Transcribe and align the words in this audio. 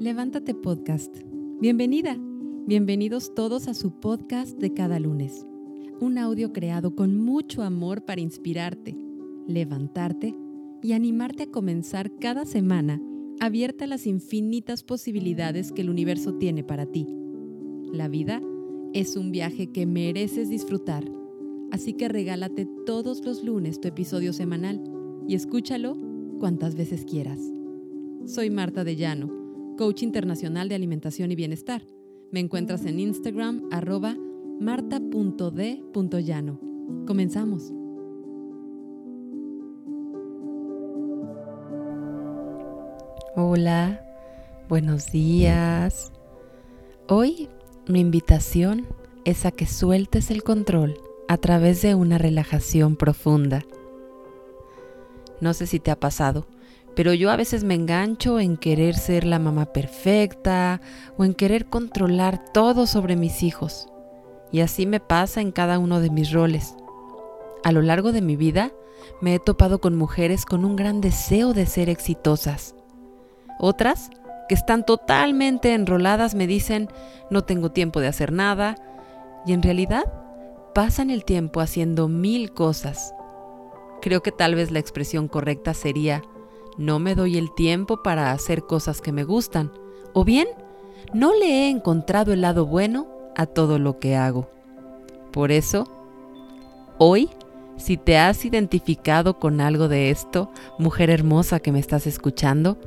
Levántate 0.00 0.54
Podcast. 0.54 1.14
Bienvenida. 1.60 2.16
Bienvenidos 2.66 3.34
todos 3.34 3.68
a 3.68 3.74
su 3.74 4.00
podcast 4.00 4.58
de 4.58 4.72
cada 4.72 4.98
lunes. 4.98 5.46
Un 6.00 6.16
audio 6.16 6.54
creado 6.54 6.96
con 6.96 7.18
mucho 7.18 7.62
amor 7.62 8.06
para 8.06 8.22
inspirarte, 8.22 8.96
levantarte 9.46 10.34
y 10.82 10.92
animarte 10.94 11.42
a 11.42 11.50
comenzar 11.50 12.16
cada 12.18 12.46
semana 12.46 12.98
abierta 13.40 13.84
a 13.84 13.88
las 13.88 14.06
infinitas 14.06 14.84
posibilidades 14.84 15.70
que 15.70 15.82
el 15.82 15.90
universo 15.90 16.32
tiene 16.32 16.64
para 16.64 16.86
ti. 16.86 17.06
La 17.92 18.08
vida 18.08 18.40
es 18.94 19.16
un 19.16 19.32
viaje 19.32 19.70
que 19.70 19.84
mereces 19.84 20.48
disfrutar, 20.48 21.04
así 21.72 21.92
que 21.92 22.08
regálate 22.08 22.66
todos 22.86 23.22
los 23.22 23.44
lunes 23.44 23.82
tu 23.82 23.88
episodio 23.88 24.32
semanal 24.32 24.82
y 25.28 25.34
escúchalo 25.34 25.94
cuantas 26.38 26.74
veces 26.74 27.04
quieras. 27.04 27.52
Soy 28.24 28.48
Marta 28.48 28.82
de 28.82 28.96
Llano, 28.96 29.39
coach 29.80 30.02
internacional 30.02 30.68
de 30.68 30.74
alimentación 30.74 31.32
y 31.32 31.36
bienestar. 31.36 31.80
Me 32.30 32.40
encuentras 32.40 32.84
en 32.84 33.00
Instagram 33.00 33.62
arroba 33.72 34.14
marta.d.llano. 34.60 36.60
Comenzamos. 37.06 37.72
Hola, 43.34 44.04
buenos 44.68 45.10
días. 45.12 46.12
Hoy 47.08 47.48
mi 47.88 48.00
invitación 48.00 48.86
es 49.24 49.46
a 49.46 49.50
que 49.50 49.64
sueltes 49.64 50.30
el 50.30 50.42
control 50.42 50.98
a 51.26 51.38
través 51.38 51.80
de 51.80 51.94
una 51.94 52.18
relajación 52.18 52.96
profunda. 52.96 53.64
No 55.40 55.54
sé 55.54 55.66
si 55.66 55.80
te 55.80 55.90
ha 55.90 55.98
pasado, 55.98 56.46
pero 56.94 57.14
yo 57.14 57.30
a 57.30 57.36
veces 57.36 57.64
me 57.64 57.74
engancho 57.74 58.40
en 58.40 58.56
querer 58.56 58.96
ser 58.96 59.24
la 59.24 59.38
mamá 59.38 59.66
perfecta 59.66 60.80
o 61.16 61.24
en 61.24 61.34
querer 61.34 61.66
controlar 61.66 62.44
todo 62.52 62.86
sobre 62.86 63.16
mis 63.16 63.42
hijos. 63.42 63.88
Y 64.52 64.60
así 64.60 64.86
me 64.86 65.00
pasa 65.00 65.40
en 65.40 65.52
cada 65.52 65.78
uno 65.78 66.00
de 66.00 66.10
mis 66.10 66.32
roles. 66.32 66.74
A 67.62 67.72
lo 67.72 67.82
largo 67.82 68.12
de 68.12 68.22
mi 68.22 68.36
vida 68.36 68.72
me 69.20 69.34
he 69.34 69.38
topado 69.38 69.80
con 69.80 69.96
mujeres 69.96 70.44
con 70.44 70.64
un 70.64 70.76
gran 70.76 71.00
deseo 71.00 71.52
de 71.52 71.66
ser 71.66 71.88
exitosas. 71.88 72.74
Otras, 73.58 74.10
que 74.48 74.54
están 74.54 74.84
totalmente 74.84 75.74
enroladas, 75.74 76.34
me 76.34 76.46
dicen, 76.46 76.88
no 77.30 77.44
tengo 77.44 77.70
tiempo 77.70 78.00
de 78.00 78.08
hacer 78.08 78.32
nada, 78.32 78.74
y 79.46 79.52
en 79.52 79.62
realidad 79.62 80.04
pasan 80.74 81.10
el 81.10 81.24
tiempo 81.24 81.60
haciendo 81.60 82.08
mil 82.08 82.52
cosas. 82.52 83.14
Creo 84.00 84.22
que 84.22 84.32
tal 84.32 84.54
vez 84.54 84.70
la 84.70 84.78
expresión 84.78 85.28
correcta 85.28 85.74
sería, 85.74 86.22
no 86.78 86.98
me 86.98 87.14
doy 87.14 87.36
el 87.36 87.54
tiempo 87.54 88.02
para 88.02 88.32
hacer 88.32 88.64
cosas 88.64 89.00
que 89.00 89.12
me 89.12 89.24
gustan, 89.24 89.72
o 90.12 90.24
bien, 90.24 90.48
no 91.12 91.34
le 91.34 91.46
he 91.46 91.70
encontrado 91.70 92.32
el 92.32 92.40
lado 92.40 92.66
bueno 92.66 93.08
a 93.36 93.46
todo 93.46 93.78
lo 93.78 93.98
que 93.98 94.16
hago. 94.16 94.50
Por 95.32 95.52
eso, 95.52 95.84
hoy, 96.98 97.30
si 97.76 97.96
te 97.96 98.18
has 98.18 98.44
identificado 98.44 99.38
con 99.38 99.60
algo 99.60 99.88
de 99.88 100.10
esto, 100.10 100.50
mujer 100.78 101.10
hermosa 101.10 101.60
que 101.60 101.72
me 101.72 101.78
estás 101.78 102.06
escuchando, 102.06 102.78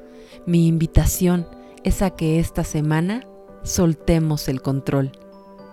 mi 0.45 0.67
invitación 0.67 1.47
es 1.83 2.01
a 2.01 2.11
que 2.11 2.39
esta 2.39 2.63
semana 2.63 3.25
soltemos 3.63 4.47
el 4.47 4.61
control 4.61 5.11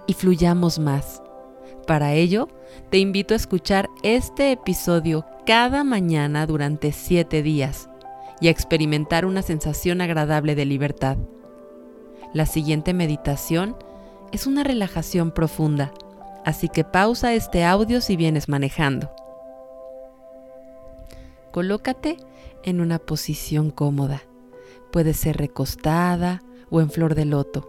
y 0.06 0.14
fluyamos 0.14 0.78
más. 0.78 1.22
Para 1.86 2.14
ello, 2.14 2.48
te 2.90 2.98
invito 2.98 3.34
a 3.34 3.36
escuchar 3.36 3.88
este 4.02 4.52
episodio 4.52 5.24
cada 5.44 5.82
mañana 5.84 6.46
durante 6.46 6.92
siete 6.92 7.42
días 7.42 7.90
y 8.40 8.48
a 8.48 8.50
experimentar 8.50 9.26
una 9.26 9.42
sensación 9.42 10.00
agradable 10.00 10.54
de 10.54 10.64
libertad. 10.64 11.16
La 12.32 12.46
siguiente 12.46 12.94
meditación 12.94 13.76
es 14.32 14.46
una 14.46 14.64
relajación 14.64 15.30
profunda, 15.32 15.92
así 16.44 16.68
que 16.68 16.84
pausa 16.84 17.34
este 17.34 17.64
audio 17.64 18.00
si 18.00 18.16
vienes 18.16 18.48
manejando. 18.48 19.10
Colócate 21.52 22.16
en 22.62 22.80
una 22.80 22.98
posición 22.98 23.70
cómoda. 23.70 24.22
Puede 24.92 25.14
ser 25.14 25.36
recostada 25.36 26.42
o 26.70 26.80
en 26.80 26.90
flor 26.90 27.14
de 27.14 27.24
loto. 27.24 27.66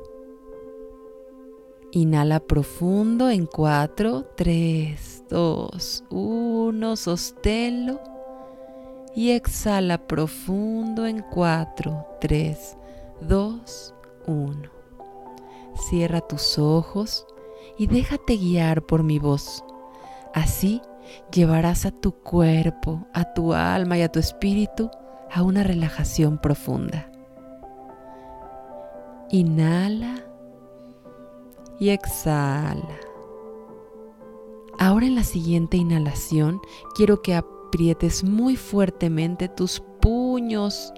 Inhala 1.92 2.40
profundo 2.40 3.30
en 3.30 3.48
4, 3.48 4.26
3, 4.36 5.24
2, 5.30 6.04
1, 6.10 6.96
sosténlo 6.96 8.11
y 9.16 9.32
exhala 9.32 10.08
profundo 10.08 11.06
en 11.06 11.24
4, 11.32 12.18
3, 12.22 12.78
2, 13.22 13.96
1. 14.28 14.62
Cierra 15.90 16.22
tus 16.22 16.58
ojos 16.58 17.26
y 17.78 17.88
déjate 17.88 18.38
guiar 18.38 18.84
por 18.84 19.04
mi 19.04 19.20
voz. 19.20 19.64
Así 20.34 20.82
llevarás 21.32 21.86
a 21.86 21.92
tu 21.92 22.14
cuerpo, 22.14 23.06
a 23.14 23.34
tu 23.34 23.54
alma 23.54 23.98
y 23.98 24.02
a 24.02 24.12
tu 24.12 24.20
espíritu 24.20 24.90
a 25.32 25.44
una 25.44 25.64
relajación 25.64 26.38
profunda. 26.38 27.10
Inhala 29.30 30.24
y 31.80 31.90
exhala. 31.90 33.00
Ahora 34.78 35.06
en 35.06 35.16
la 35.16 35.24
siguiente 35.24 35.78
inhalación 35.78 36.60
quiero 36.96 37.22
que 37.22 37.36
aprietes 37.72 38.26
muy 38.26 38.58
fuertemente 38.58 39.48
tus 39.48 39.82
puños 40.02 40.94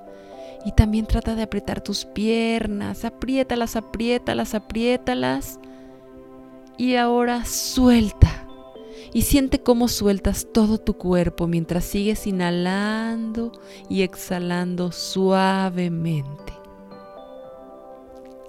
y 0.65 0.71
también 0.71 1.05
trata 1.05 1.35
de 1.35 1.43
apretar 1.43 1.81
tus 1.81 2.03
piernas. 2.03 3.05
Apriétalas, 3.05 3.75
apriétalas, 3.75 4.55
apriétalas. 4.55 5.59
Y 6.75 6.95
ahora 6.95 7.45
suelta. 7.45 8.47
Y 9.13 9.21
siente 9.21 9.61
cómo 9.61 9.87
sueltas 9.87 10.47
todo 10.51 10.79
tu 10.79 10.95
cuerpo 10.95 11.45
mientras 11.45 11.85
sigues 11.85 12.25
inhalando 12.25 13.51
y 13.87 14.01
exhalando 14.01 14.91
suavemente. 14.91 16.53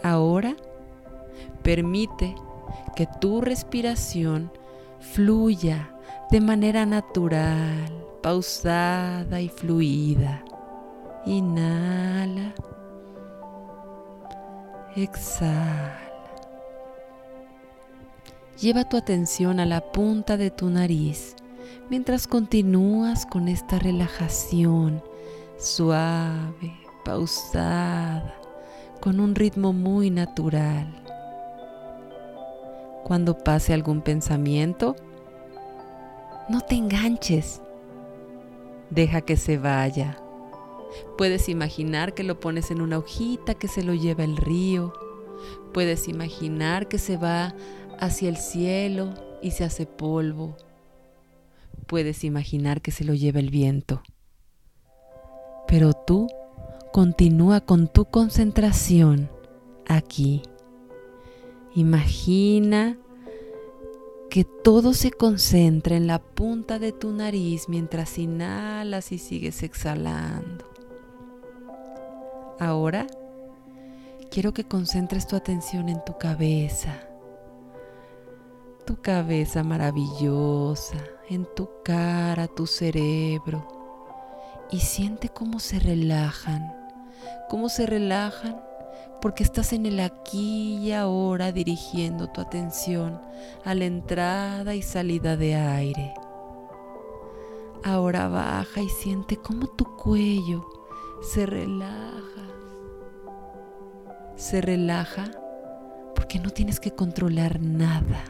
Ahora 0.03 0.56
permite 1.62 2.35
que 2.97 3.06
tu 3.21 3.43
respiración 3.43 4.51
fluya 5.01 5.94
de 6.31 6.41
manera 6.41 6.87
natural 6.87 8.05
pausada 8.23 9.41
y 9.41 9.51
fluida. 9.51 10.43
Inhala. 11.27 12.55
Exhala. 14.97 15.99
Lleva 18.59 18.89
tu 18.89 18.97
atención 18.97 19.61
a 19.61 19.67
la 19.67 19.81
punta 19.93 20.37
de 20.37 20.51
tu 20.51 20.71
nariz 20.71 21.37
mientras 21.91 22.27
continúas 22.27 23.27
con 23.27 23.49
esta 23.49 23.79
relajación 23.79 25.03
suave, 25.59 26.73
pausada, 27.05 28.35
con 29.01 29.21
un 29.21 29.35
ritmo 29.35 29.73
muy 29.73 30.11
natural. 30.11 30.87
Cuando 33.05 33.37
pase 33.37 33.75
algún 33.75 34.01
pensamiento, 34.01 34.97
no 36.49 36.60
te 36.60 36.75
enganches 36.75 37.60
deja 38.91 39.21
que 39.22 39.37
se 39.37 39.59
vaya. 39.59 40.19
Puedes 41.19 41.49
imaginar 41.49 42.15
que 42.15 42.22
lo 42.22 42.38
pones 42.41 42.71
en 42.71 42.81
una 42.81 42.99
hojita 42.99 43.55
que 43.55 43.69
se 43.69 43.82
lo 43.82 43.94
lleva 43.94 44.25
el 44.25 44.37
río. 44.37 44.93
Puedes 45.72 46.09
imaginar 46.09 46.88
que 46.88 46.99
se 46.99 47.16
va 47.16 47.55
hacia 47.99 48.28
el 48.28 48.37
cielo 48.37 49.15
y 49.43 49.50
se 49.50 49.65
hace 49.65 49.87
polvo. 49.87 50.56
Puedes 51.87 52.25
imaginar 52.25 52.81
que 52.81 52.93
se 52.93 53.05
lo 53.05 53.15
lleva 53.15 53.41
el 53.41 53.50
viento. 53.50 54.03
Pero 55.66 55.93
tú 55.93 56.28
continúa 56.93 57.61
con 57.61 57.88
tu 57.88 58.05
concentración 58.05 59.29
aquí. 59.87 60.43
Imagina 61.75 62.96
que 64.34 64.42
todo 64.42 64.94
se 64.94 65.12
concentre 65.12 65.94
en 65.94 66.08
la 66.08 66.19
punta 66.19 66.81
de 66.81 66.90
tu 66.90 67.12
nariz 67.12 67.69
mientras 67.69 68.19
inhalas 68.19 69.12
y 69.12 69.19
sigues 69.19 69.62
exhalando. 69.62 70.64
Ahora 72.58 73.06
quiero 74.32 74.52
que 74.52 74.64
concentres 74.64 75.28
tu 75.28 75.36
atención 75.36 75.88
en 75.88 76.04
tu 76.04 76.19
cabeza, 76.19 76.98
tu 78.84 79.00
cabeza 79.00 79.62
maravillosa, 79.62 80.98
en 81.31 81.46
tu 81.54 81.70
cara, 81.84 82.48
tu 82.48 82.66
cerebro, 82.66 83.69
y 84.69 84.81
siente 84.81 85.28
cómo 85.28 85.60
se 85.60 85.78
relajan, 85.78 86.75
cómo 87.48 87.69
se 87.69 87.86
relajan 87.86 88.60
porque 89.20 89.43
estás 89.43 89.73
en 89.73 89.87
el 89.87 90.00
aquí 90.00 90.76
y 90.76 90.93
ahora 90.93 91.50
dirigiendo 91.50 92.29
tu 92.29 92.41
atención 92.41 93.20
a 93.64 93.75
la 93.75 93.87
entrada 93.87 94.75
y 94.75 94.82
salida 94.82 95.37
de 95.37 95.55
aire. 95.55 96.14
Ahora 97.85 98.29
baja 98.29 98.81
y 98.81 98.88
siente 98.88 99.37
cómo 99.37 99.67
tu 99.67 99.85
cuello 99.96 100.67
se 101.23 101.46
relaja. 101.46 102.20
se 104.37 104.61
relaja 104.61 105.31
porque 106.14 106.38
no 106.38 106.50
tienes 106.50 106.81
que 106.81 106.91
controlar 106.91 107.61
nada. 107.61 108.25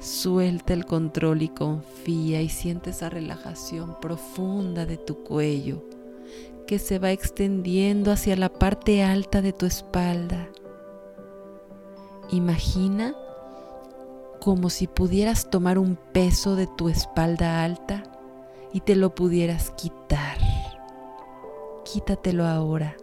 Suelta 0.00 0.74
el 0.74 0.84
control 0.84 1.42
y 1.42 1.48
confía 1.48 2.42
y 2.42 2.50
siente 2.50 2.90
esa 2.90 3.08
relajación 3.08 3.98
profunda 4.00 4.84
de 4.84 4.98
tu 4.98 5.24
cuello 5.24 5.82
que 6.66 6.78
se 6.78 6.98
va 6.98 7.10
extendiendo 7.10 8.10
hacia 8.12 8.36
la 8.36 8.48
parte 8.48 9.02
alta 9.02 9.42
de 9.42 9.52
tu 9.52 9.66
espalda. 9.66 10.48
Imagina 12.30 13.14
como 14.40 14.70
si 14.70 14.86
pudieras 14.86 15.50
tomar 15.50 15.78
un 15.78 15.96
peso 15.96 16.56
de 16.56 16.66
tu 16.66 16.88
espalda 16.88 17.64
alta 17.64 18.02
y 18.72 18.80
te 18.80 18.96
lo 18.96 19.14
pudieras 19.14 19.70
quitar. 19.70 20.38
Quítatelo 21.84 22.46
ahora. 22.46 22.96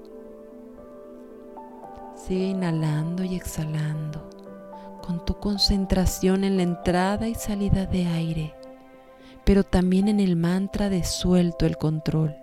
Sigue 2.16 2.48
inhalando 2.48 3.24
y 3.24 3.36
exhalando 3.36 4.30
con 5.02 5.26
tu 5.26 5.40
concentración 5.40 6.44
en 6.44 6.58
la 6.58 6.64
entrada 6.64 7.28
y 7.28 7.36
salida 7.36 7.86
de 7.86 8.06
aire, 8.06 8.54
pero 9.44 9.64
también 9.64 10.08
en 10.08 10.20
el 10.20 10.36
mantra 10.36 10.90
de 10.90 11.04
suelto 11.04 11.66
el 11.66 11.78
control. 11.78 12.36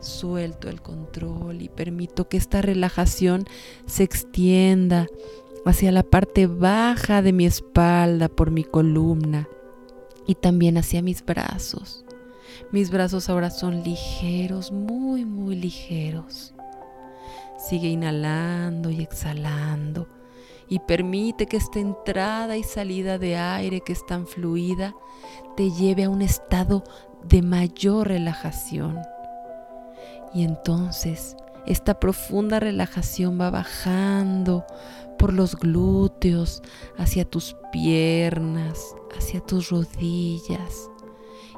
Suelto 0.00 0.68
el 0.68 0.82
control 0.82 1.62
y 1.62 1.68
permito 1.68 2.28
que 2.28 2.36
esta 2.36 2.60
relajación 2.60 3.44
se 3.86 4.02
extienda 4.02 5.06
hacia 5.64 5.92
la 5.92 6.02
parte 6.02 6.46
baja 6.46 7.22
de 7.22 7.32
mi 7.32 7.46
espalda 7.46 8.28
por 8.28 8.50
mi 8.50 8.64
columna 8.64 9.48
y 10.26 10.34
también 10.34 10.76
hacia 10.76 11.02
mis 11.02 11.24
brazos. 11.24 12.04
Mis 12.70 12.90
brazos 12.90 13.28
ahora 13.28 13.50
son 13.50 13.82
ligeros, 13.82 14.72
muy, 14.72 15.24
muy 15.24 15.56
ligeros. 15.56 16.54
Sigue 17.58 17.88
inhalando 17.88 18.90
y 18.90 19.00
exhalando 19.02 20.06
y 20.68 20.80
permite 20.80 21.46
que 21.46 21.56
esta 21.56 21.78
entrada 21.78 22.56
y 22.56 22.62
salida 22.62 23.18
de 23.18 23.36
aire 23.36 23.80
que 23.80 23.92
es 23.92 24.04
tan 24.06 24.26
fluida 24.26 24.94
te 25.56 25.70
lleve 25.70 26.04
a 26.04 26.10
un 26.10 26.22
estado 26.22 26.84
de 27.22 27.42
mayor 27.42 28.08
relajación. 28.08 28.98
Y 30.34 30.42
entonces 30.44 31.36
esta 31.66 31.98
profunda 31.98 32.60
relajación 32.60 33.40
va 33.40 33.50
bajando 33.50 34.64
por 35.18 35.32
los 35.32 35.56
glúteos, 35.56 36.62
hacia 36.98 37.24
tus 37.24 37.56
piernas, 37.72 38.94
hacia 39.16 39.40
tus 39.40 39.70
rodillas. 39.70 40.90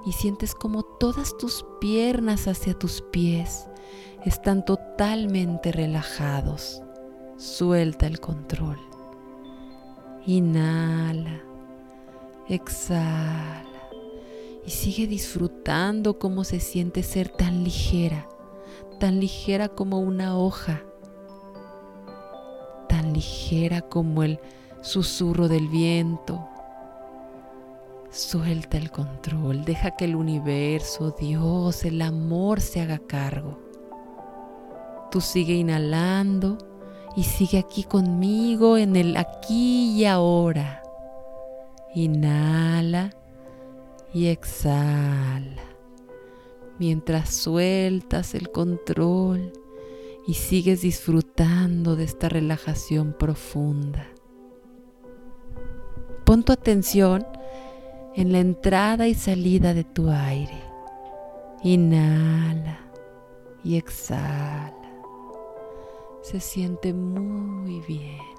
Y 0.04 0.12
sientes 0.12 0.54
como 0.54 0.82
todas 0.84 1.36
tus 1.36 1.64
piernas 1.80 2.46
hacia 2.46 2.78
tus 2.78 3.02
pies 3.10 3.66
están 4.24 4.64
totalmente 4.64 5.72
relajados. 5.72 6.82
Suelta 7.38 8.06
el 8.06 8.20
control. 8.20 8.78
Inhala, 10.26 11.40
exhala 12.48 13.64
y 14.66 14.70
sigue 14.70 15.06
disfrutando 15.06 16.18
cómo 16.18 16.42
se 16.42 16.58
siente 16.58 17.02
ser 17.04 17.28
tan 17.28 17.62
ligera, 17.62 18.28
tan 18.98 19.20
ligera 19.20 19.68
como 19.68 20.00
una 20.00 20.36
hoja, 20.36 20.82
tan 22.88 23.12
ligera 23.12 23.82
como 23.82 24.22
el 24.22 24.40
susurro 24.80 25.48
del 25.48 25.68
viento. 25.68 26.48
Suelta 28.10 28.78
el 28.78 28.90
control, 28.90 29.64
deja 29.64 29.90
que 29.92 30.06
el 30.06 30.16
universo, 30.16 31.14
Dios, 31.18 31.84
el 31.84 32.00
amor 32.00 32.60
se 32.60 32.80
haga 32.80 32.98
cargo. 32.98 33.58
Tú 35.10 35.20
sigue 35.20 35.54
inhalando 35.54 36.58
y 37.16 37.24
sigue 37.24 37.58
aquí 37.58 37.84
conmigo 37.84 38.78
en 38.78 38.96
el 38.96 39.16
aquí 39.16 39.92
y 39.92 40.06
ahora. 40.06 40.82
Inhala 41.94 43.10
y 44.12 44.28
exhala 44.28 45.75
mientras 46.78 47.30
sueltas 47.30 48.34
el 48.34 48.50
control 48.50 49.52
y 50.26 50.34
sigues 50.34 50.82
disfrutando 50.82 51.96
de 51.96 52.04
esta 52.04 52.28
relajación 52.28 53.14
profunda. 53.18 54.08
Pon 56.24 56.42
tu 56.42 56.52
atención 56.52 57.26
en 58.14 58.32
la 58.32 58.40
entrada 58.40 59.06
y 59.08 59.14
salida 59.14 59.74
de 59.74 59.84
tu 59.84 60.10
aire. 60.10 60.62
Inhala 61.62 62.80
y 63.62 63.76
exhala 63.76 64.76
se 66.26 66.40
siente 66.40 66.92
muy 66.92 67.80
bien. 67.86 68.35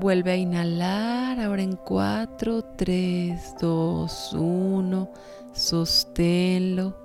Vuelve 0.00 0.32
a 0.32 0.36
inhalar 0.36 1.40
ahora 1.40 1.62
en 1.62 1.76
4, 1.76 2.62
3, 2.76 3.54
2, 3.60 4.32
1. 4.34 5.10
Sosténlo. 5.52 6.96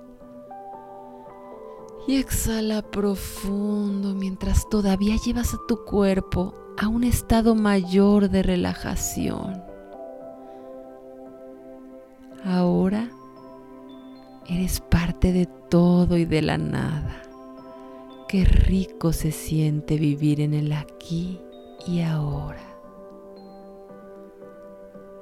Y 2.06 2.16
exhala 2.16 2.82
profundo 2.82 4.14
mientras 4.14 4.68
todavía 4.68 5.16
llevas 5.24 5.54
a 5.54 5.58
tu 5.66 5.84
cuerpo 5.84 6.54
a 6.78 6.88
un 6.88 7.04
estado 7.04 7.54
mayor 7.54 8.28
de 8.28 8.42
relajación. 8.42 9.62
Ahora 12.44 13.08
Eres 14.46 14.80
parte 14.80 15.32
de 15.32 15.46
todo 15.46 16.18
y 16.18 16.26
de 16.26 16.42
la 16.42 16.58
nada. 16.58 17.22
Qué 18.28 18.44
rico 18.44 19.14
se 19.14 19.32
siente 19.32 19.96
vivir 19.96 20.40
en 20.42 20.52
el 20.52 20.72
aquí 20.72 21.40
y 21.86 22.02
ahora. 22.02 22.73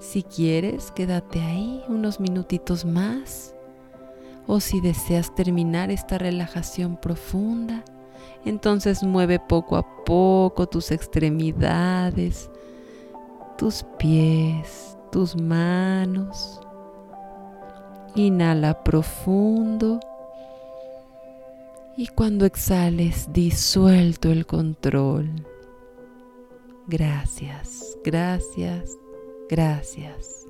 Si 0.02 0.24
quieres, 0.24 0.90
quédate 0.90 1.40
ahí 1.40 1.84
unos 1.88 2.18
minutitos 2.18 2.84
más. 2.84 3.54
O 4.48 4.58
si 4.58 4.80
deseas 4.80 5.32
terminar 5.34 5.92
esta 5.92 6.18
relajación 6.18 6.96
profunda, 6.96 7.84
entonces 8.44 9.04
mueve 9.04 9.38
poco 9.38 9.76
a 9.76 10.04
poco 10.04 10.66
tus 10.66 10.90
extremidades, 10.90 12.50
tus 13.56 13.84
pies, 13.98 14.98
tus 15.12 15.40
manos 15.40 16.60
Inhala 18.14 18.84
profundo 18.84 19.98
y 21.96 22.08
cuando 22.08 22.44
exhales 22.44 23.32
disuelto 23.32 24.30
el 24.30 24.44
control. 24.44 25.30
Gracias, 26.86 27.96
gracias, 28.04 28.98
gracias. 29.48 30.46